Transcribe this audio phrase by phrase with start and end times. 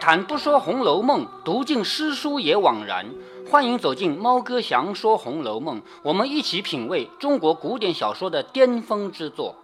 [0.00, 3.06] 谈不说《红楼梦》，读尽诗书也枉然。
[3.50, 9.56] 欢迎走进猫哥祥说《红楼梦》，我们一起品味中国古典小说的巅峰之作。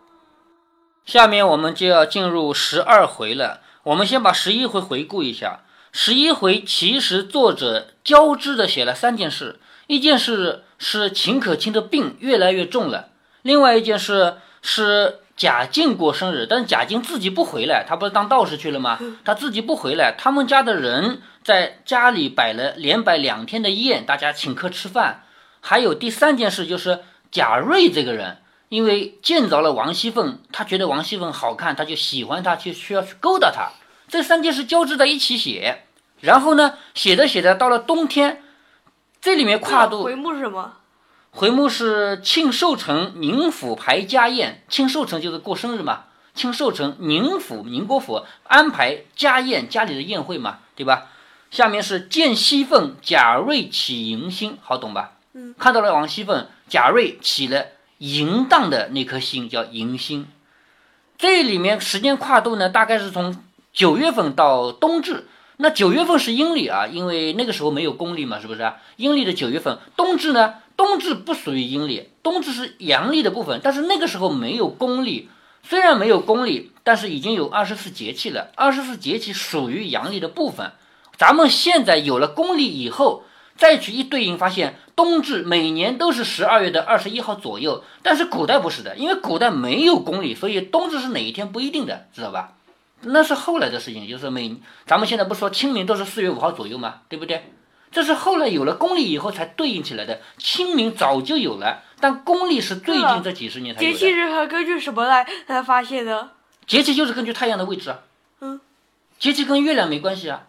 [1.04, 3.60] 下面我们就要进入十二回了。
[3.84, 5.60] 我们先把十一回回顾一下。
[5.92, 13.10] 十一回其实作者交织的写了三件事：一件事是秦可卿的病越来越重了；
[13.42, 18.98] 另外一件事是贾静过生日，但是贾静自己不回来，他不是当道士去了吗？
[19.24, 25.24] 他自己不回来，他们家的人在家里摆了连摆两天的宴，大家请客吃饭。
[25.60, 28.38] 还有第三件事就是贾瑞这个人，
[28.68, 33.70] 因为见着了王熙凤，他觉得王熙凤好看，他就喜欢她，就需要去勾搭她。
[34.06, 35.84] 这三件事交织在一起写，
[36.20, 38.42] 然后呢，写着写着到了冬天，
[39.20, 40.74] 这里面跨度回目是什么？
[41.36, 46.04] 回目是庆寿城宁府排家宴，庆寿城就是过生日嘛。
[46.32, 51.08] 庆寿城宁府宁国府安排家宴，家里的宴会嘛，对吧？
[51.50, 55.14] 下面是见西凤，贾瑞起迎心，好懂吧？
[55.32, 57.66] 嗯，看到了王熙凤，贾瑞起了
[57.98, 60.28] 淫荡的那颗心，叫迎心。
[61.18, 65.26] 这里面时间跨度呢，大概是从九月份到冬至。
[65.56, 68.76] 那九月份是阴历啊，因为那个时候没有公历嘛，是不是啊？
[68.96, 70.54] 阴历的九月份，冬至呢？
[70.76, 75.28] 冬至不属于阴历，冬至是阳历的部分，但是那个时候没有公历，
[75.62, 78.50] 虽然没有公历，但是已经有二十四节气了。
[78.56, 80.72] 二十四节气属于阳历的部分。
[81.16, 83.22] 咱们现在有了公历以后，
[83.56, 92.54] 再去一对应，发现冬至每年都是十二月的二十一号左右，但是古代不是的，因为古代没有公历，所以冬至是哪一天不一定的，知道吧？
[93.02, 97.02] 那是后来的事情，就是每咱们现在不说清明都是四月五号左右吗？
[97.08, 97.44] 对不对？
[97.94, 100.20] 这是后来有了公历以后才对应起来的。
[100.36, 103.96] 清明早就有了，但公历是最近这几十年才有的。
[103.96, 106.32] 节气是根据什么来来发现的？
[106.66, 108.00] 节气就是根据太阳的位置啊。
[108.40, 108.60] 嗯，
[109.18, 110.48] 节气跟月亮没关系啊，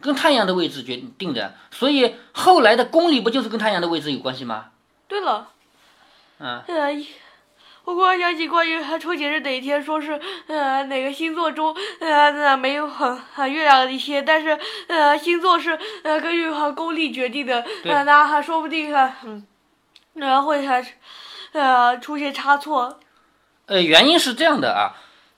[0.00, 1.54] 跟太阳的位置决定的。
[1.70, 4.70] 所以后来的公历不就是跟太阳的位置有关系吗？
[5.06, 5.48] 对了，
[6.38, 6.92] 嗯，呃，
[7.84, 19.44] 我忽然想起关于春节是哪一天，说是呃哪个星座中呃那没有很很月亮的一些，但是呃星座是呃根据和公历决定的，那还说不定还嗯，
[20.14, 20.84] 呃会还
[21.52, 23.00] 呃出现差错。
[23.66, 24.94] 呃，原因是这样的啊，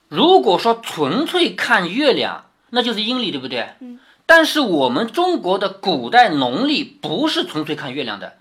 [0.09, 3.71] 如果说纯粹看月亮，那就是阴历，对不对？
[3.81, 3.99] 嗯。
[4.27, 8.39] 但是我们中国的古代农历不是纯粹看月亮的。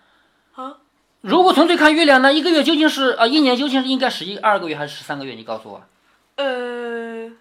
[1.24, 5.34] 啊，如果纯粹看月亮，呢一个月究竟是啊、一年究竟是应该十一二个月还是十三个月？
[5.36, 5.84] 你告诉我，
[6.36, 7.32] 呃，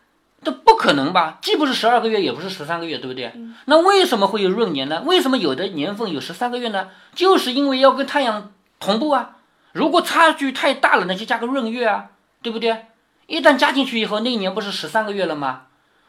[0.43, 1.39] 这不可能吧？
[1.43, 3.33] 既不是十二个月，也不是十三个月，对不对？
[3.65, 5.03] 那为什么会有闰年呢？
[5.05, 6.89] 为什么有的年份有十三个月呢？
[7.15, 9.37] 就是因为要跟太阳同步啊。
[9.73, 12.11] 如果差距太大了，那就加个闰月啊，
[12.43, 12.87] 对不对？
[13.27, 15.63] 一旦加进去以后，那一年不是十三个月了吗？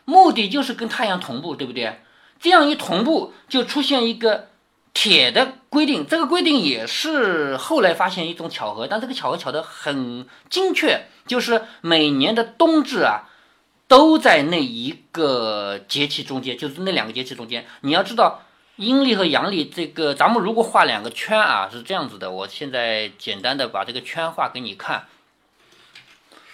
[0.05, 2.01] 目的就是跟太阳同步，对不对？
[2.39, 4.49] 这样一同步，就出现一个
[4.93, 6.05] 铁的规定。
[6.05, 13.29] 这个规定也是后来发现一种巧合，但这个巧合巧得很精确，就是每年的冬至啊，
[13.87, 17.65] 都在那一个节气中间，就是那两个节气中间。
[17.81, 18.43] 你要知道，
[18.75, 22.31] 阴历和阳历这个，咱们如果画两个圈啊，是这样子的。
[22.31, 25.07] 我现在简单的把这个圈画给你看。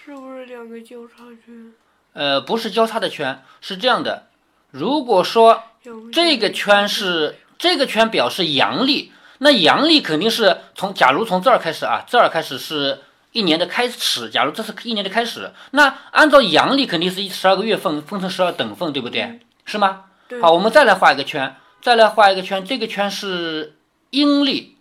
[0.04, 1.74] 是不是两个交叉圈？
[2.14, 4.28] 呃，不是交叉的圈，是这样的。
[4.72, 5.64] 如果说
[6.12, 13.02] 这个圈是这个圈表示阳历，那阳历肯定是从假如从这儿开始啊，这儿开始是
[13.34, 14.30] 一年的开始。
[14.30, 19.42] 假如这是一年的开始，那按照阳历肯定是十二个月份分成十二等份，对不对？
[19.66, 20.06] 是吗？
[20.42, 23.76] 好，我们再来画一个圈，再来画一个圈，这个圈是
[24.12, 24.78] 阴历。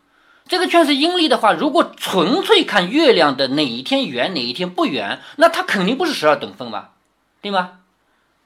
[0.47, 6.93] 这个圈是阴历的话，如果纯粹看月亮的哪一天圆哪一天不圆，那它肯定不是十二等份吧，
[7.43, 7.81] 对吗？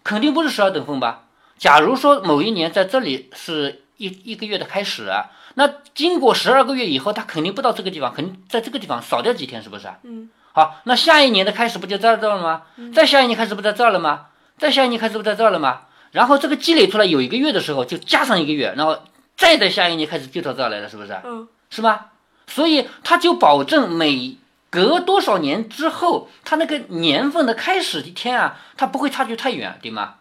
[0.03, 1.27] 肯定不是十二等份吧？
[1.59, 9.99] 假如说某一年在这里是一一个月的开始啊，那经过十二个月以后，他肯定不到这个地方，肯定在这个地方少掉几天，是不是啊？
[10.03, 12.63] 嗯，好，那下一年的开始不就在这儿了吗？
[12.95, 14.27] 再下一年开始不在这儿了吗？
[14.59, 15.83] 再下一年开始不在这儿了吗？
[16.11, 19.03] 然后这个积累出来有一个月的时候，就加上一个月，然后
[19.37, 21.19] 再在下一年开始就到这儿来了，是不是？
[21.25, 22.09] 嗯，是吧？
[22.47, 24.37] 所以他就保证每
[24.69, 30.15] 隔多少年之后，他那个年份的开始一天啊，他不会差距太远，对吗？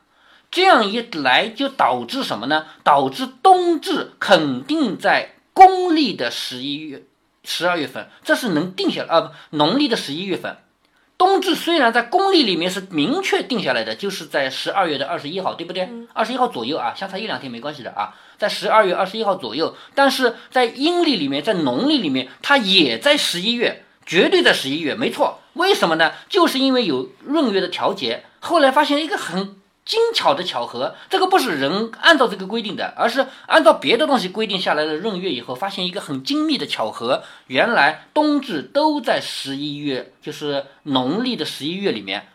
[0.52, 2.66] 这样一来就导致什么呢？
[2.84, 7.04] 导致冬至肯定在公历的十一月、
[7.44, 10.58] 十二月份，这是能定下来啊，不农历的十一月份。
[11.18, 15.88] 冬至虽然在公历里面是明确定下来的，就是在十二月的二十一号，对不对？
[16.14, 19.76] 二十一号左右啊，相差一两天没关系的啊，在十二月二十一号左右。
[19.94, 25.40] 但是在阴历里面，在农历里面，它也在十一月，绝对在十一月，没错。
[25.54, 26.12] 为什么呢？
[26.28, 28.24] 就是因为有闰月的调节。
[28.40, 42.28] 后来发现一个很精巧的巧合，这个不是人按照这个规定的，而是按照别的东西规定下来的闰月以后，发现一个很精密的巧合，原来冬至都在十一月，就是农历的十一月里面，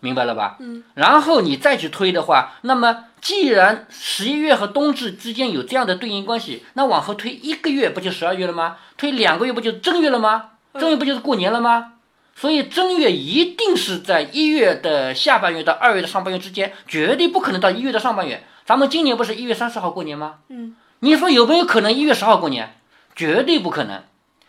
[0.00, 0.56] 明白了吧？
[0.60, 0.82] 嗯。
[0.94, 8.76] 然后你再去推的话，那么既然十一月和冬至之间有这样的对应关系，那往后推一个月不就十二月了吗？
[8.96, 10.50] 推两个月不就正月了吗？
[10.74, 11.94] 正月不就是过年了吗？
[12.40, 18.44] 所以正月一定是在一月的下半月到二月的上半月之间，绝对不可能到一月的上半月。
[18.64, 20.36] 咱们今年不是一月三十号过年吗？
[20.48, 22.76] 嗯，你说有没有可能一月十号过年？
[23.16, 24.04] 绝对不可能。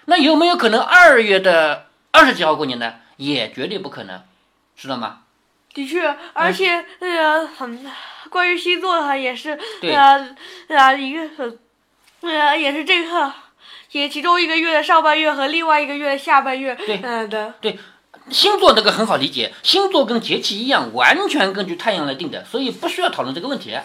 [0.05, 2.93] 那有没有可能二月的二十几号过年呢？
[3.17, 4.21] 也绝对不可能，
[4.77, 5.21] 知道吗？
[5.73, 7.83] 的确，而且呃，很
[8.29, 10.35] 关于星座哈，也是对呃
[10.67, 11.59] 呃一个很
[12.21, 13.33] 呃也是这个。
[13.91, 17.53] 也其中一个月的上半月和另外一个月的下半月，对嗯的，
[18.29, 23.75] 星座这个很好理解，星座跟节气一样，完全根据太阳来定的，所以不需要讨论这个问题，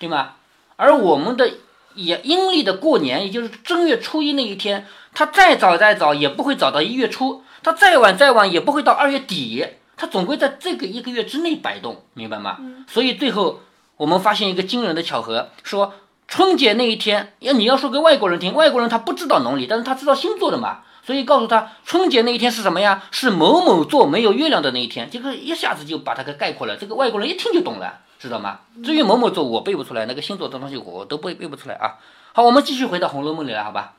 [0.00, 0.34] 对吗？
[0.76, 1.48] 而我们的
[1.94, 9.64] 也阴历的过年，也就是正月初一那一天，它再早再早也不会早到一月初，它再晚再晚也不会到二月底，
[9.96, 12.58] 它总归在这个一个月之内摆动，明白吗？
[12.88, 13.60] 所以最后
[13.96, 15.94] 我们发现一个惊人的巧合，说
[16.32, 20.78] 春节那一天，要你要说给外国人听，外国人他不知道农历，但是他知道星座的嘛。
[21.04, 23.02] 所以告诉他，春节那一天是什么呀？
[23.10, 25.10] 是某某座没有月亮的那一天。
[25.10, 28.60] 这个一下子就把它给概括了，这个外国人一听就懂了，知道吗？
[28.82, 31.98] 至于某某座，我背不出来，那个星座的东西我都背背不出来啊。
[32.32, 33.92] 好，我们继续回到《红楼梦》里来，好吧？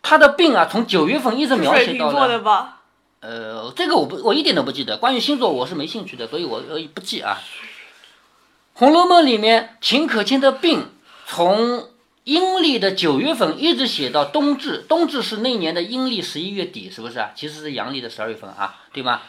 [0.00, 2.82] 他的病啊，从九月份一直描写到了，座的吧？
[3.18, 4.96] 呃，这个我不，我一点都不记得。
[4.98, 7.36] 关于星座，我是没兴趣的，所以我呃不记啊。
[8.78, 10.86] 《红楼梦》里面秦可卿的病
[11.32, 11.86] 从
[12.24, 17.30] 阴历的九月份一直写到冬至，冬至是那年的阴历十一月底，是不是啊？
[17.36, 19.20] 其实是阳历的十二月份啊，对吗？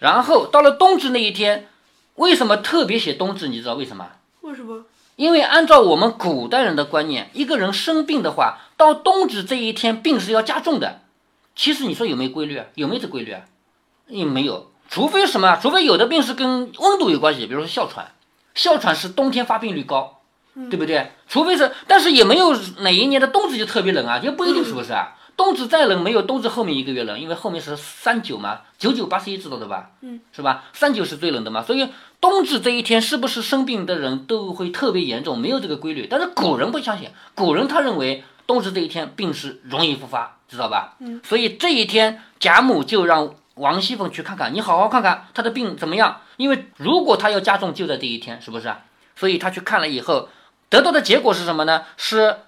[0.00, 1.68] 然后到了冬至那一天，
[2.16, 3.46] 为什么特别写冬至？
[3.46, 4.08] 你知道为什么？
[4.40, 4.84] 为什么？
[5.14, 11.02] 因为按照我们古代人的观念，一个人生病的话，到冬至这一天病是要加重的。
[11.54, 12.66] 其实你说有没有规律啊？
[12.74, 13.42] 有没有这规律啊？
[14.08, 15.56] 也没有，除非什么？
[15.62, 18.10] 除非有的病是跟温度有关系，比如说哮喘，
[18.56, 20.20] 哮喘是冬天发病率高，
[20.70, 21.12] 对不对？
[21.28, 25.16] 除非是，但是也没有哪一年的冬至就特别冷啊，也不一定是不是啊？
[25.36, 29.90] 冬至再冷，没有冬至后面一个月冷，因为后面是三九嘛，九九八十一知道的吧？
[30.02, 30.64] 嗯，是吧？
[30.72, 31.88] 三九是最冷的嘛，所以
[32.20, 35.36] 冬至这一天是不是生病的人都会特别严重？
[35.36, 40.94] 没有这个规律，但是古人不相信，古人他认为冬至这一天病是容易复发，知道吧？
[41.00, 48.82] 嗯，所以这一天贾母就让王熙凤去看看，你好好看看他的病怎么样，因为如果他要加重，就在这一天，是不是啊？
[49.16, 50.28] 所以他去看了以后，
[50.74, 51.84] 得到的结果是什么呢？
[51.96, 52.38] 是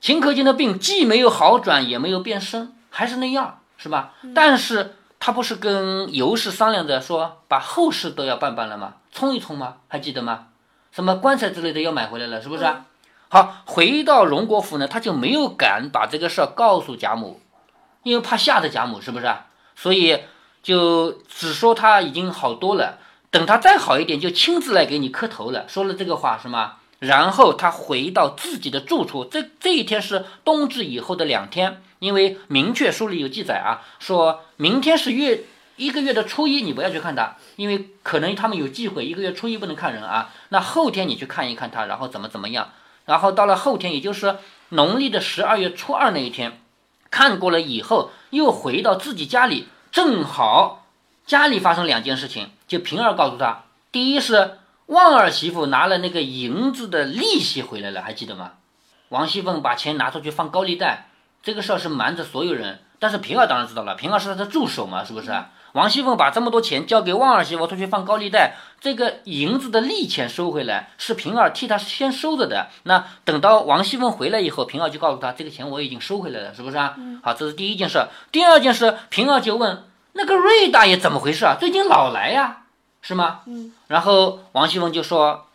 [0.00, 4.14] 秦可卿的病既没有好转，也没有变深，还是那样，是吧？
[4.34, 8.94] 但是他不是跟尤氏商量着说，把后事都要办办了吗？
[9.12, 9.76] 冲一冲吗？
[9.86, 10.48] 还记得吗？
[10.90, 12.86] 什么棺材之类的要买回来了，是不是啊？
[13.28, 17.40] 好，回到荣国府呢，他就没有敢把这个事儿告诉贾母，
[18.02, 19.46] 因为怕吓着贾母，是不是啊？
[19.76, 20.24] 所以
[20.64, 22.98] 就只说他已经好多了，
[23.30, 25.68] 等他再好一点，就亲自来给你磕头了。
[25.68, 26.78] 说了这个话是吗？
[26.98, 35.44] 然后他回到自己的住处，这这一天是冬至以后的两天，因为明确书里有记载啊，说明天是月
[35.76, 40.32] 一个月的初一，你不要去看他，因为可能他们有忌讳，一个月初一不能看人啊。
[40.48, 42.72] 那后天你去看一看他，然后怎么怎么样，
[43.04, 44.36] 然后到了后天，也就是
[44.70, 46.60] 农历的十二月初二那一天，
[47.12, 50.86] 看过了以后，又回到自己家里，正好
[51.24, 54.58] 家里发生两件事情，就平儿告诉他，第一是。
[54.88, 58.52] 旺儿媳妇拿了那个银子的利息回来了，还记得吗？
[59.10, 61.08] 王熙凤把钱拿出去放高利贷，
[61.42, 65.30] 这个事儿是瞒着所有人，但是平儿当然知道了，平儿是他的助手嘛，是不是？
[65.72, 72.68] 王熙凤把这么多钱交给旺儿媳妇出去放高利贷，这个银子的利钱收回来是平儿替他先收着的。
[72.84, 76.96] 那等到王熙凤回来以后，平儿就告诉他，这个钱我已经收回来了，是不是啊？
[77.22, 78.06] 好，这是第一件事。
[78.32, 81.56] 第二件事，平儿就问那个瑞大爷怎么回事啊？
[81.60, 82.62] 最近老来呀。
[83.08, 83.40] 是吗？
[83.46, 85.46] 嗯，然后王熙凤就说，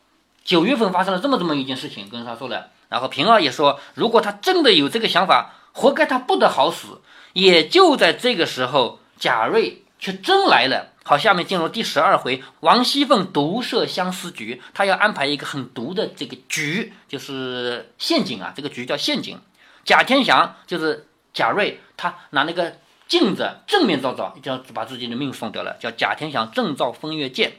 [0.43, 2.71] 九月份发生了这么这么一件事情，跟他说了。
[2.89, 7.01] 然后平儿也说，如果他真的有这个想法，活该他不得好死。
[7.33, 10.93] 也就在这个时候，贾瑞却真来了。
[11.03, 19.39] 好，下面进入第十二回，王熙凤毒设相思局，她要安排一个很毒的这个局，就是陷阱啊，这个局叫陷阱。
[19.85, 22.77] 贾天祥就是贾瑞，他拿那个。
[23.07, 25.75] 镜子正面照照，就要把自己的命送掉了。
[25.79, 27.53] 叫贾天祥正照风月剑。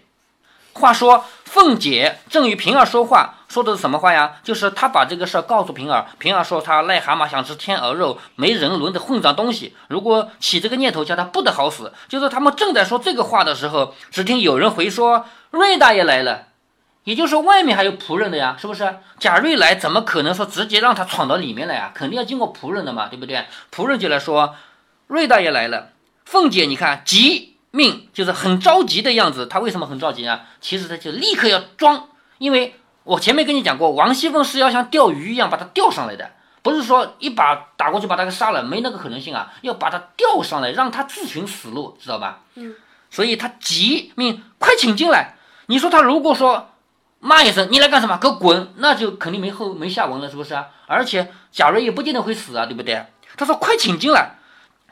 [0.72, 4.38] 话说凤姐正与平儿说话，说的是什么话呀？
[4.42, 6.06] 就是她把这个事儿告诉平儿。
[6.18, 9.76] 平儿说她癞蛤蟆想吃天鹅肉，没人伦的混账东西。
[9.86, 11.92] 如果起这个念头，叫他不得好死。
[12.08, 16.48] 就是他们正在说这个话的时候，只听有人回说：“瑞大爷来了。”
[17.04, 18.96] 也就是说外面还有仆人的呀，是不是？
[19.20, 21.92] 贾瑞来怎么可能说直接让他闯到里面来啊？
[21.94, 23.44] 肯定要经过仆人的嘛，对不对？
[23.72, 24.56] 仆人就来说，
[25.06, 25.90] 瑞大爷来了，
[26.24, 30.42] 凤姐你看急命就是很着急的样子，他为什么很着急啊？
[30.60, 32.08] 其实他就立刻要装，
[32.38, 36.30] 因为我前面跟你讲过，王熙凤是要像钓鱼一样把他钓上来的。
[36.62, 39.52] 不是说一把打过去把他给杀了，没那个可能性啊！
[39.60, 42.40] 要把他钓上来，让他自寻死路，知道吧？
[42.54, 42.74] 嗯。
[43.10, 45.34] 所以他急命快请进来。
[45.66, 46.70] 你说他如果说
[47.20, 48.16] 骂一声你来干什么？
[48.16, 48.72] 给我滚！
[48.76, 50.68] 那就肯定没后没下文了，是不是啊？
[50.86, 53.04] 而且贾瑞也不见得会死啊，对不对？
[53.36, 54.38] 他说快请进来。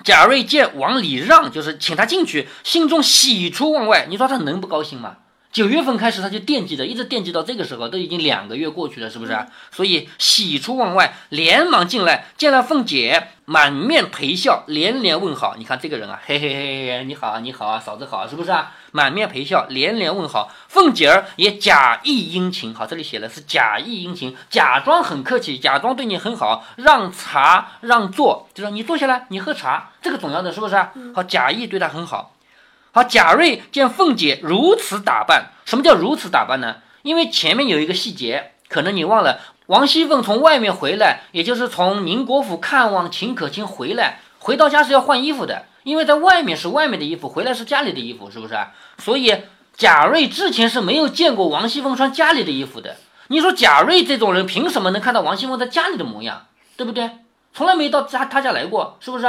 [0.05, 4.07] 贾瑞见往里让，就是请他进去，心中喜出望外。
[4.09, 5.19] 你说他能不高兴吗？
[5.53, 9.39] 九月份开始他就惦记着，一直惦记到这个时候，都已经两个月过去了，是不是？
[9.71, 15.57] 所以喜出望外，连忙进来见了凤姐，满面陪笑，连连问好。
[15.59, 18.73] 你看这个人啊，嘿嘿嘿嘿，你好啊，你好啊，嫂子好，是不是啊？
[18.93, 20.51] 满面陪笑，连连问好。
[20.69, 30.77] 凤姐儿也假意殷勤，好，这里写的是假意殷勤，假装很客气，假装对你很好，让茶让座，就说你坐下来，你喝茶，这个总要的，是不是？
[31.15, 32.33] 好，假意对他很好。
[32.95, 36.77] 好，贾瑞见凤姐如此打扮，什么叫如此打扮呢？
[37.01, 39.41] 因为前面有一个细节，可能你忘了。
[39.69, 48.55] 王熙凤从外面回来，也就是从宁国府看望秦可卿回来，回到家是要换衣服的，因为在外面是外面的衣服，回来是家里的衣服，是不是？
[48.99, 49.45] 所以
[49.75, 52.97] 贾瑞之前是没有见过王熙凤穿家里的衣服的。
[53.29, 56.45] 你说贾瑞这种人，凭什么能看到王熙凤在家里的模样？
[56.77, 57.11] 对不对？
[57.55, 59.27] 从来没到他他家来过，是不是？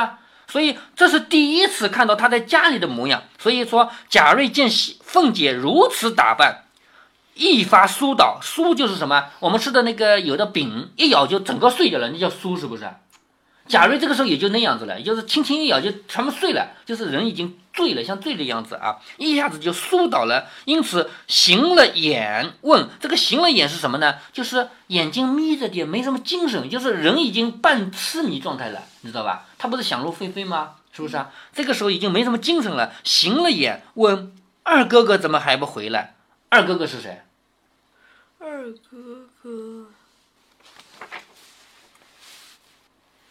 [0.47, 3.23] 所以这是第一次看到他在家里的模样。
[3.39, 4.69] 所以说，贾瑞见
[5.03, 6.65] 凤姐如此打扮，
[7.33, 8.39] 一发酥倒。
[8.41, 9.25] 酥就是什么？
[9.39, 12.87] 我们吃的那个有的饼，一咬就整个碎掉了，那叫酥，是不是？
[13.67, 20.47] 贾瑞这个时候也就那样子了，也就是轻轻一咬就全部碎了，就是人已经醉了，像醉的样子啊，一下子就酥倒了。
[20.65, 24.15] 因此醒了眼，问这个醒了眼是什么呢？
[24.33, 29.45] 就是眼睛眯着点，没什么精神，就是人已经半痴迷状态了，你知道吧？
[29.57, 30.75] 他不是想入非非吗？
[30.91, 31.31] 是不是啊？
[31.53, 36.15] 这个时候已经没什么精神了，醒了眼，问二哥哥怎么还不回来？
[36.49, 37.21] 二哥哥是谁？
[38.39, 39.87] 二哥哥。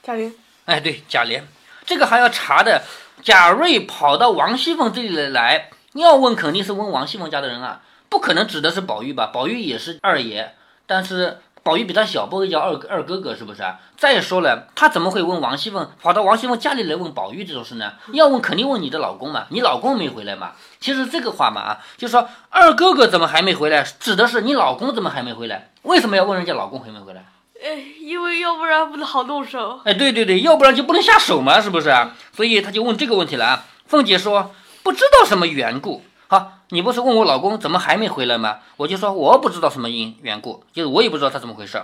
[0.02, 0.32] 贾琏，
[0.64, 1.42] 哎，对，贾琏，
[1.86, 2.82] 这个还要查的。
[3.22, 9.30] 贾瑞跑到王熙凤这里来，要问肯定是问王熙凤家的人啊，不可能指的是宝玉吧？
[9.32, 10.56] 宝玉也是二爷，
[10.88, 13.78] 但是宝玉比他小，不会叫二二哥哥，是不是啊？
[13.96, 15.88] 再说了，他怎么会问王熙凤？
[16.02, 17.92] 跑到王熙凤家里来问宝玉这种事呢？
[18.12, 20.54] 要问肯定问你的老公嘛，你老公没回来嘛？
[20.80, 25.70] 其实这个话嘛啊，就说二哥哥怎么还没回来，指的是你老公怎么还没回来？
[25.82, 27.24] 为什么要问人家老公还没回来？
[27.64, 29.80] 哎，因为要不然不好动手。
[29.84, 32.10] 哎，对对对，要不然就不能下手嘛，是不是啊？
[32.32, 33.64] 所以他就问这个问题了啊。
[33.86, 34.52] 凤姐说
[34.82, 36.02] 不知道什么缘故。
[36.26, 38.58] 好，你不是问我老公怎么还没回来吗？
[38.78, 41.80] 我就说我不知道什么因缘故，就是我也不知道他怎么回事。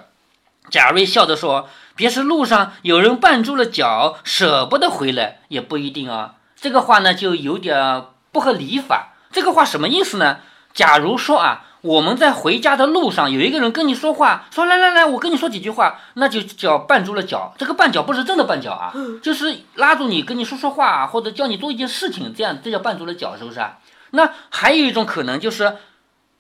[0.69, 9.15] 贾瑞笑着说：“别是路上有人绊住了脚，舍不得回来，也不一定啊。”这个话呢，就有点不合理法。
[9.31, 10.39] 这个话什么意思呢？
[10.75, 11.67] 假如说啊。
[11.81, 17.55] 我们在回家的路上，有一个人跟你说话，说来来来，我跟你说几句话，那就叫绊住了脚。
[17.57, 18.93] 这个绊脚不是真的绊脚啊，
[19.23, 23.79] 就是拉住你跟你说说话，或者叫你做一件事情，这样这叫绊住了脚，是不是啊？
[24.11, 25.77] 那还有一种可能就是，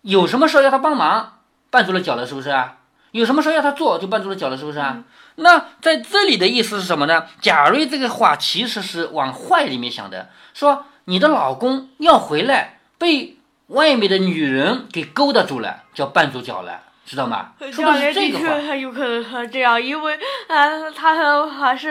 [0.02, 1.38] 有什么事要他帮忙，
[1.70, 2.78] 绊住了脚了，是不是啊？
[3.12, 5.04] 有什么事要他做，就绊住了脚了，是不是啊？
[5.36, 7.26] 那在这里的意思是什么呢？
[7.40, 13.37] 贾瑞这个话其实是往坏里面想的，说你的老公要回来被。
[13.68, 17.52] 外面的女人给勾搭住了，叫绊住脚了，知道吗？
[17.70, 18.74] 说的是这个话。
[18.74, 21.90] 有可能这样，因为啊，他还是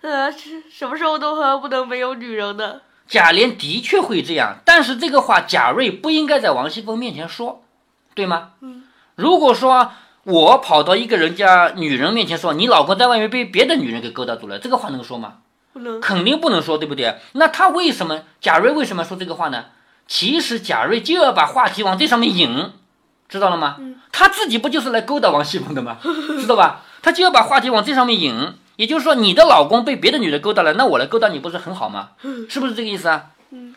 [0.00, 0.30] 呃，
[0.70, 2.82] 什么时候都不能没有女人的。
[3.06, 7.62] 贾琏的确会这样，但是这个话贾瑞不应该在王熙凤面前说，
[8.14, 8.50] 对吗？
[8.60, 8.84] 嗯。
[9.16, 9.90] 如果说
[10.22, 15.38] 我跑到一个人家女人面前说，你老公在外面被别的女人给勾搭住了，这个话能说吗？
[15.72, 17.16] 不能，肯定不能说，对不对？
[17.32, 19.64] 那他为什么贾瑞为什么说这个话呢？
[20.08, 22.72] 其实贾瑞就要把话题往这上面引，
[23.28, 23.76] 知道了吗？
[24.10, 25.98] 他自己不就是来勾搭王熙凤的吗？
[26.40, 26.82] 知道吧？
[27.02, 32.12] 他就要把话题往这上面引，也就是说，你的老公被别的女的勾搭了，那我来勾搭你不是很好吗？
[32.48, 33.26] 是不是这个意思啊？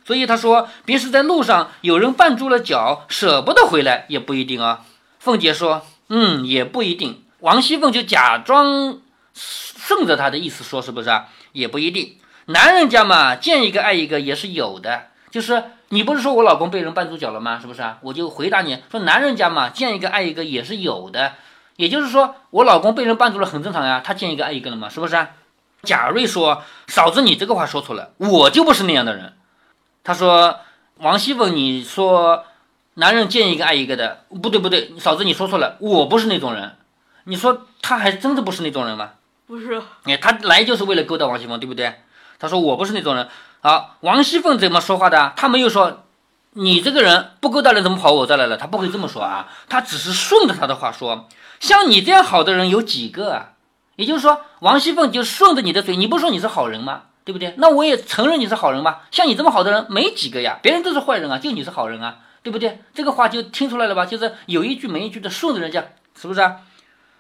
[0.05, 4.81] 所以他说，别是在路上有人绊住了脚，舍不得回来，也不一定啊。
[5.19, 7.23] 凤姐说，嗯，也不一定。
[7.39, 8.99] 王熙凤就假装
[9.33, 11.27] 顺着他的意思说，是不是啊？
[11.51, 12.17] 也不一定。
[12.45, 15.63] 男人家嘛，见一个爱一个也是有的，就是。
[15.93, 17.59] 你不是说我老公被人绊住脚了吗？
[17.59, 17.97] 是不是啊？
[18.01, 21.33] 我就回答你说，男人家嘛，见一个爱一个也是有的。
[21.75, 25.31] 也就是说，我老公被人绊住了很正常呀，他见一个爱一个了嘛，是不是啊？
[25.83, 29.33] 贾瑞说：“嫂子，你这个话说错了，我就不是那样的人。”
[30.03, 30.59] 他说
[30.99, 32.45] ：“王熙凤，你说
[32.93, 36.77] 男人见一个爱一个的，不对不对，嫂子你说错了，我不是那种人。
[37.25, 39.11] 你说他还真的不是那种人吗？
[39.45, 41.95] 不是，哎，他来就是为了勾搭王熙凤，对不对？
[42.39, 43.27] 他说我不是那种人。
[43.63, 45.33] 好，王熙凤怎么说话的？
[45.37, 46.03] 他没有说
[46.53, 48.57] 你这个人不勾搭人怎么跑我这来了？
[48.57, 51.27] 他不会这么说啊，他只是顺着他的话说，
[51.59, 53.49] 像你这样好的人有几个啊？
[53.97, 57.03] 也就是说，王熙凤就顺着你的嘴，你不说你是好人吗？
[57.23, 57.53] 对不对？
[57.57, 59.03] 那我也承认你是好人吧。
[59.11, 62.81] 像你这么好的人没几个呀，别人都是坏人啊，就你是好人啊，对不对？
[62.95, 64.07] 这个话就听出来了吧？
[64.07, 65.83] 就是有一句没一句的顺着人家，
[66.19, 66.61] 是不是啊？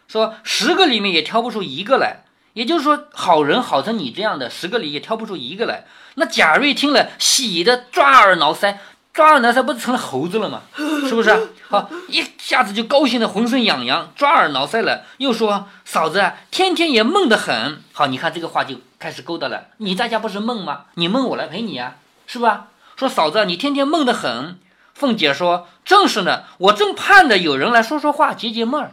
[0.07, 5.85] 说十个里面也挑不出一个来，也就是说，好人好成你这样的，十个里也挑不出一个来。
[6.15, 8.75] 那贾瑞听了，喜得抓耳挠腮，
[9.13, 10.61] 抓耳挠腮不是成了猴子了吗？
[10.75, 11.53] 是不是？
[11.69, 15.05] 好，一下子就高兴的浑身痒痒，抓耳挠腮了。
[15.17, 17.81] 又说嫂子天天也闷得很。
[17.93, 19.67] 好，你看这个话就开始勾搭了。
[19.77, 20.85] 你在家不是闷吗？
[20.95, 21.95] 你闷我来陪你呀，
[22.27, 22.67] 是吧？
[22.97, 24.59] 说嫂子你天天闷得很。
[24.93, 28.91] 凤姐说正是呢，我正盼着有人来说说话解解闷儿。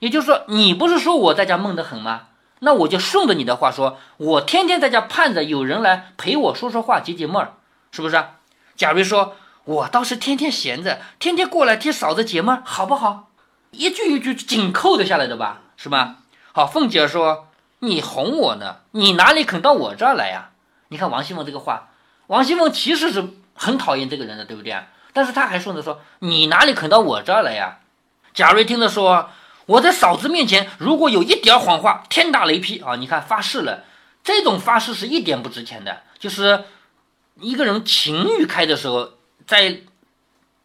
[0.00, 2.22] 也就是说，你不是说我在家闷得很吗？
[2.64, 7.54] 那我就顺着你的话说，我天天在家盼着有人来陪我说说话解解闷儿，
[7.90, 8.24] 是不是？
[8.76, 13.30] 贾瑞说，我倒是天天闲着，天天过来替嫂子解闷儿，好不好？
[13.72, 16.18] 一句一句紧扣着下来的吧，是吧？
[16.52, 17.48] 好，凤姐说，
[17.80, 20.50] 你哄我呢，你哪里肯到我这儿来呀？
[20.88, 21.88] 你看王熙凤这个话，
[22.28, 24.76] 王熙凤其实是很讨厌这个人的，对不对？
[25.12, 27.78] 但是他还顺着说，你哪里肯到我这儿来呀？
[28.32, 29.30] 贾瑞听着说。
[29.66, 32.96] 我在嫂子面前，如果有一点谎话，天打雷劈啊！
[32.96, 33.84] 你看发誓了，
[34.24, 36.02] 这种发誓是一点不值钱的。
[36.18, 36.64] 就是
[37.40, 39.10] 一个人情欲开的时候，
[39.46, 39.80] 在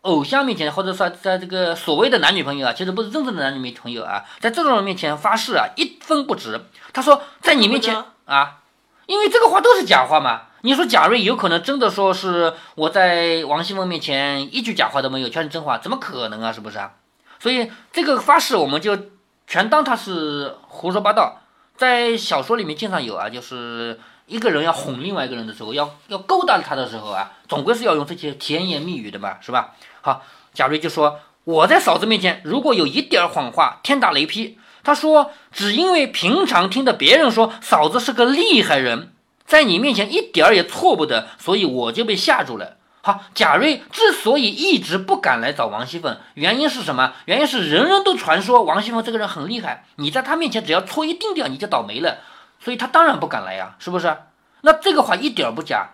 [0.01, 6.59] 偶像面前，或者说在这个所谓的男女朋友啊，其实不是真正的男女朋友啊，在这种人面前发誓啊，一分不值。
[6.93, 8.59] 他说在你面前啊，
[9.05, 10.43] 因为这个话都是假话嘛。
[10.61, 16.51] 你说贾瑞有可能真的说是我在王熙凤面前一句假话都没有，全是真话，怎么可能啊？
[16.51, 16.93] 是不是啊？
[17.39, 18.97] 所以这个发誓我们就
[19.45, 21.41] 全当他是胡说八道。
[21.75, 29.75] 在小说里面经常有啊，就是一个人要哄另外一个人的时候，要要勾搭他的时候啊，总归是要用这些甜言蜜语的嘛，是吧？
[30.01, 30.23] 好，
[30.53, 39.13] 贾瑞就说：“我在嫂子面前如果有一点谎话，天打雷劈。”他说：“只因为平常听的别人说嫂子是个厉害人，
[39.45, 42.76] 在你面前一点儿也错不得，所以我就被吓住了。”
[43.07, 47.13] 好，贾瑞之所以一直不敢来找王熙凤，原因是什么？
[47.23, 52.17] 原因是人人都传说王熙凤这个人很厉害，你在他面前只要错一丁点，你就倒霉了，
[52.59, 54.13] 所以他当然不敢来呀，是不是？
[54.59, 55.91] 那这个话一点不假，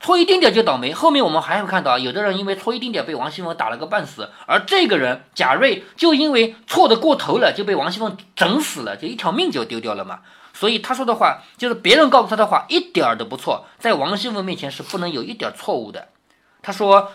[0.00, 0.92] 错一丁点就倒霉。
[0.92, 10.18] 后面我们还会看到，有的人因为错一丁点被王熙凤打了个半死，而这个人贾瑞就因为错的过头了，就被王熙凤整死了，就一条命就丢掉了嘛。
[10.52, 16.08] 所以他说的话，就是别人告诉他的话，一点儿都不错，在王熙凤面前是不能有一点错误的。
[16.62, 17.12] 他说：“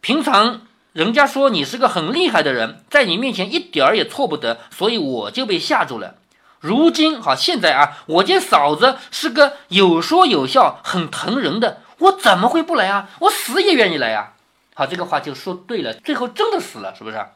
[0.00, 6.16] 平常人家说你是个很厉害的人，在你面前一点儿也错不得，所以我就被吓住了。
[6.60, 13.10] 如今好，现在啊，我见嫂子是个有说有笑、很疼人的，我怎么会不来啊？
[13.20, 14.32] 我死也愿意来呀！
[14.74, 17.26] 好，这个话就说对了，最后真的死了，是不是？”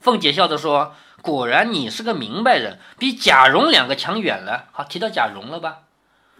[0.00, 5.78] 凤姐笑着说：“果然你是个明白人，比贾蓉两个强远了。”好，提到贾蓉了吧？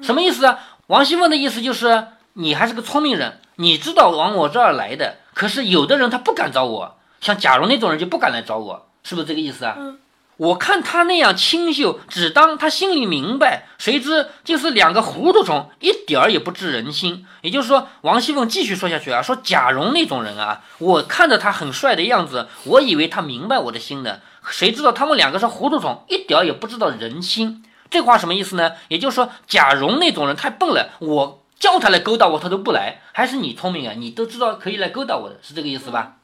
[0.00, 0.58] 什么意思啊？
[0.86, 3.40] 王熙凤的意思就是你还是个聪明人。
[3.56, 9.74] 你知道往我这儿来的，可是有的人他不敢找我，像贾蓉那种人就不敢来找我，是不是这个意思啊？
[9.78, 9.98] 嗯，
[10.38, 17.26] 我看他那样清秀，只当他心里明白，谁知就是两个糊涂虫，一点儿也不知人心。
[17.42, 27.62] 也就是说，王熙凤继续说下去啊，说贾蓉那种人啊，我看着他很帅的样子，我以为他明白我的心呢，谁知道他们两个是糊涂虫，一点儿也不知道人心。
[27.90, 28.72] 这话什么意思呢？
[28.88, 31.39] 也就是说，贾蓉那种人太笨了，我。
[31.60, 33.94] 叫他来勾搭我，他都不来，还是你聪明啊？
[33.96, 36.16] 你都知道可以来勾搭我的，是这个意思吧？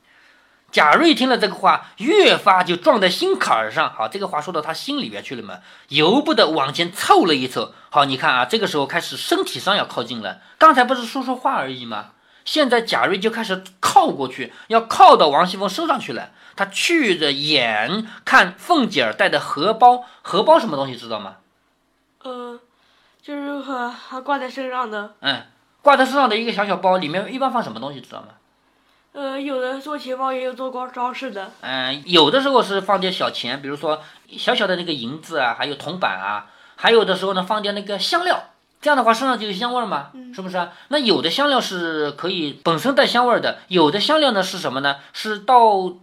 [0.72, 3.92] 贾瑞听了这个话，越发就撞在心坎儿上。
[3.94, 7.72] 好，这个话说到他心里边去了嘛，由不得往前凑了一凑。
[7.90, 10.40] 好，你看啊，这个时候开始身体上要靠近了。
[10.59, 12.12] 刚才不是说说话而已吗？
[12.44, 16.31] 现在贾瑞就开始靠过去，要靠到王熙凤身上去了。
[16.57, 21.37] 他去着眼看凤姐儿带的荷包，荷包什么东西知道吗？
[22.22, 22.61] 呃。
[23.27, 25.43] 就是还还挂在身上的，嗯，
[25.83, 28.29] 挂在身上的一个小小包，里面一般放什么东西，知道吗？
[29.15, 31.51] 呃，有的做钱包，也有做光装饰的。
[31.61, 34.01] 嗯，有的时候是放点小钱，比如说
[34.39, 38.41] 小小的那个银子啊，还有铜板啊，还有的时候呢放点那个香料，
[38.81, 40.73] 这样的话身上就有香味嘛，是不是啊？
[40.87, 44.99] 那有的香料是可以本身带香味的，有的香料呢是什么呢？
[45.12, 45.95] 是到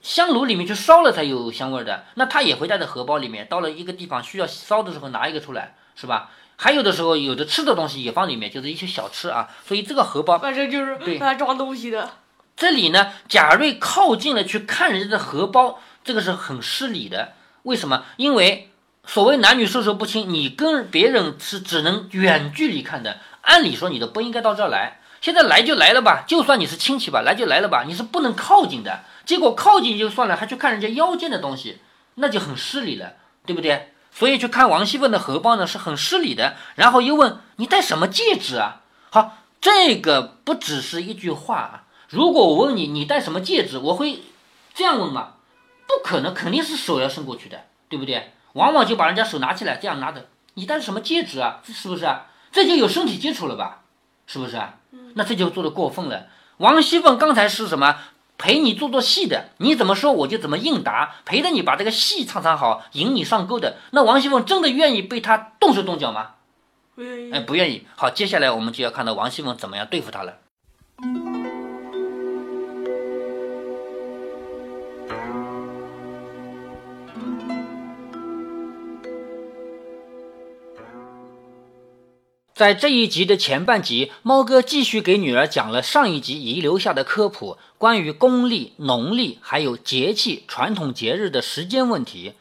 [0.00, 6.30] 香炉里面去烧了才有香味的，那它也会带在荷包里面，到了一个地方需要烧的时候拿一个出来，是吧？
[6.60, 9.48] 还有的时候，有的吃的东西也放里面，就是一些小吃啊。
[9.64, 12.10] 所以这个荷包，反正就是对装东西的。
[12.56, 17.34] 这里呢，贾瑞靠近了去看人家的荷包，这个是很失礼的。
[17.62, 18.02] 为什么？
[18.16, 18.70] 因为
[19.06, 23.18] 所谓男女授受不亲，你跟别人是只能远距离看的。
[23.42, 29.04] 按理说你都不应该到这儿来，现在来就来了吧，就算你是亲戚吧，来就来了吧，你是不能靠近的。
[29.24, 31.78] 结果靠近就算了，还去看人家腰间的东西，
[32.16, 33.12] 那就很失礼了，
[33.46, 33.92] 对不对？
[34.18, 36.56] 所以去看王熙凤的荷包呢，是很失礼的。
[36.74, 38.80] 然后又问你戴什么戒指啊？
[39.10, 41.84] 好，这个不只是一句话啊。
[42.08, 44.24] 如果我问你你戴什么戒指，我会
[44.74, 45.34] 这样问吗？
[45.86, 48.32] 不可能，肯定是手要伸过去的，对不对？
[48.54, 51.60] 往往就把人家手拿起来这样拿着，你戴什么戒指啊？
[51.64, 52.26] 是不是啊？
[52.50, 53.82] 这就有身体接触了吧？
[54.26, 54.74] 是不是啊？
[55.14, 56.26] 那这就做的过分了。
[56.56, 57.96] 王熙凤刚才是什么？
[58.38, 63.76] 陪你做做戏的，你怎么说我就怎么应答，陪着你把这个戏唱唱好，引你上钩的。
[63.90, 66.36] 那王熙凤真的愿意被他动手动脚吗？
[66.94, 67.32] 不愿意。
[67.32, 67.86] 哎，不愿意。
[67.96, 70.38] 好，接下来我们就要看到王熙凤怎么样对付他了。
[82.58, 92.32] 在这一集的前半集，猫哥继续给女儿讲了上一集遗留下的科普，关于公历、农历还有节气、传统节日的时间问题。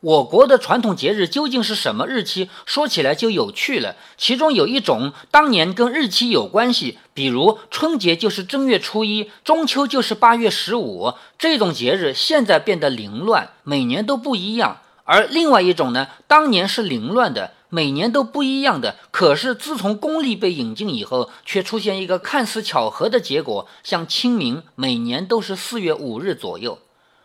[0.00, 2.48] 我国的传统节日究竟是什么日期？
[2.66, 3.94] 说起来就有趣了。
[4.16, 11.14] 其中有一种当年跟日期有关系，比如春节就是正月初一，中秋就是八月十五。
[11.38, 14.80] 这种节日现在变得凌乱，每年都不一样。
[15.04, 17.52] 而另外一种呢，当年是凌乱的。
[17.74, 26.80] 每年都不一样的，可是自从公历被引进以后，却出现一个看似巧合的结果，像清明每年都是四月五日左右。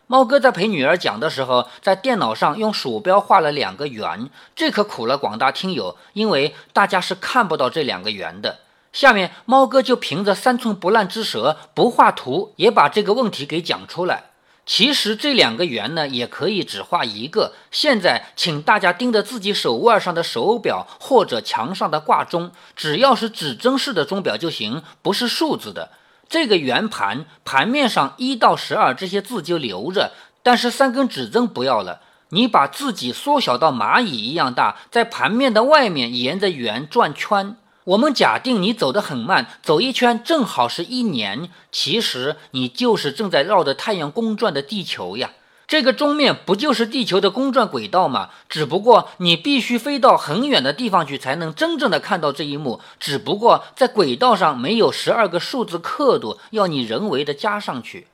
[0.06, 8.60] 猫哥在陪女儿讲的时候，在电脑上用鼠标画了两个圆，这可苦了广大听友，因为大家是看不到这两个圆的。
[8.90, 14.27] 下面猫哥就凭着三寸不烂之舌，不画图也把这个问题给讲出来。
[14.68, 17.54] 其实这两个圆呢，也可以只画一个。
[17.70, 25.92] 现在，请大家盯着自己手腕上的手表或者墙上的挂钟，只要是指针式的钟表就行，不是数字的。
[26.28, 32.02] 这个圆盘盘面上一到十二这些字就留着，但是三根指针不要了。
[32.28, 37.56] 你把自己缩小到蚂蚁一样大，在盘面的外面沿着圆转圈。
[37.88, 41.48] 我们假定你走得很慢，走一圈正好是一年。
[41.72, 45.30] 其实你就是正在绕着太阳公转的地球呀。
[45.66, 48.28] 这个钟面不就是地球的公转轨道吗？
[48.50, 52.80] 只不过你必须飞到很远的地方去，才能真正的看到这一幕。
[53.00, 58.08] 只不过在轨道上没有十二个数字刻度，要你人为的加上去。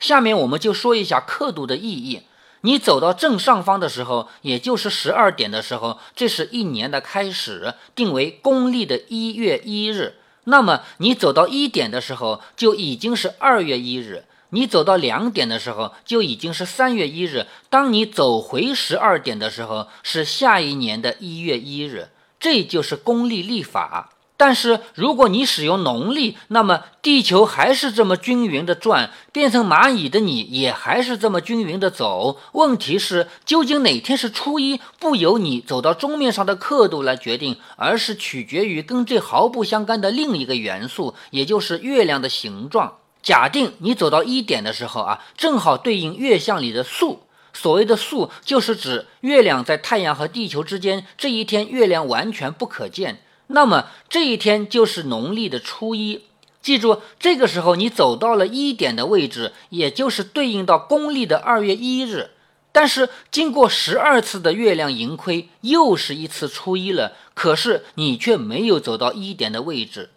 [0.00, 2.22] 下面我们就说一下刻度的意义。
[2.62, 10.16] 你走到正上方的时候，也就是十二点的时候，这是一年的开始，定为公历的一月一日。
[10.44, 17.46] 那么你走到一点的时候，就已经是二月一日；你走到两点的时候，就已经是三月一日。
[17.68, 22.08] 当你走回十二点的时候，是下一年的一月一日。
[22.40, 24.14] 这就是公历历法。
[24.38, 32.38] 但是如果你使用农历，那么地球还是这么均匀的转，变成蚂蚁的你也还是这么均匀的走。
[32.52, 42.98] 问题是，究竟哪天是初一，不由你走到钟面上的刻度来决定，而是取决于跟这毫不相干的另一个元素，也就是月亮的形状。
[43.20, 47.24] 假定你走到一点的时候啊，正好对应月相里的宿。
[47.52, 53.22] 所谓的宿，就是指月亮在太阳和地球之间，这一天月亮完全不可见。
[53.48, 56.24] 那么这一天就是农历的初一，
[56.62, 62.30] 记住，这个时候你走到了一点的位置，也就是对应到公历的二月一日。
[62.70, 67.14] 但是经过十二次的月亮盈亏，又是一次初一了。
[67.34, 70.10] 可是你却没有走到一点的位置，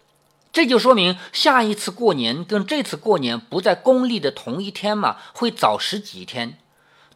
[0.52, 6.58] 这就说明下一次过年跟这次过年不在公历的同一天嘛，会早十几天，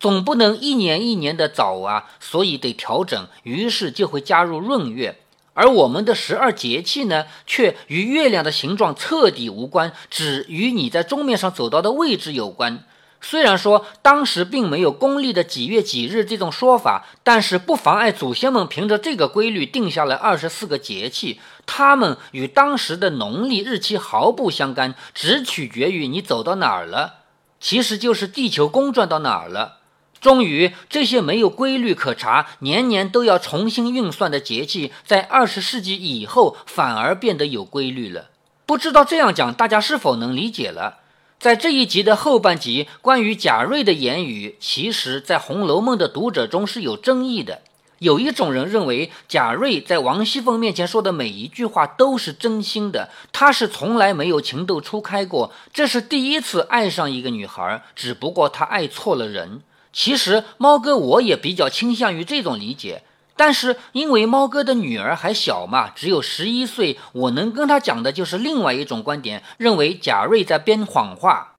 [0.01, 5.21] 总不能一年一年的早啊，所以得调整，于是就会加入闰月。
[5.57, 12.85] 而我们的十二节气呢，却与月亮的形状彻底无关，只与你在钟面上走到的位置有关。
[13.23, 27.21] 虽然说当时并没有公历的几月几日这种说法，但是不妨碍祖先们凭着这个规律定下了二十四个节气，它们与当时的农历日期毫不相干，只取决于你走到哪儿了，
[27.59, 29.79] 其实就是地球公转到哪儿了。
[30.21, 38.31] 终于，这些没有规律可查、年年都要重新运算的节气，在二十世纪以后反而变得有规律了。
[38.65, 40.99] 不知道这样讲，大家是否能理解了？
[41.39, 47.61] 在这一集的后半集，关于贾瑞的言语，其实在《红楼梦》的读者中是有争议的。
[47.99, 59.61] 有一种人认为贾瑞在王熙凤面前说的每一句话都是真心的，他是从来没有情窦初开过，这是第一次爱上一个女孩，只不过他爱错了人。
[59.97, 63.03] 其实猫哥我也比较倾向于这种理解，
[63.35, 71.55] 但是因为猫哥的女儿还小嘛，只有十一岁，我能跟他讲的就是另外一种观点，认为贾瑞在编谎话。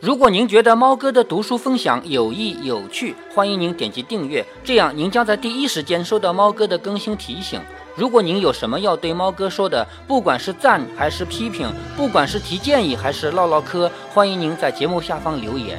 [0.00, 7.60] 如果您觉得猫哥的读书分享有益有趣，欢迎您点击订阅，这样您将在第一时间收到猫哥的更新提醒。
[7.94, 15.78] 如果您有什么要对猫哥说的，不管是赞还是批评，不管是提建议还是唠唠嗑，欢迎您在节目下方留言。